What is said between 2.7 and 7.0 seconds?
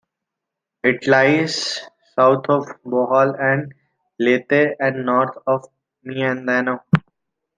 Bohol and Leyte and north of Mindanao.